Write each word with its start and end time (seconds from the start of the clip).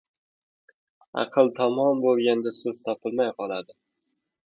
•Aql 1.25 1.53
tamom 1.61 2.01
bo‘lganda 2.07 2.57
so‘z 2.63 2.83
topilmay 2.91 3.33
qoladi. 3.41 3.83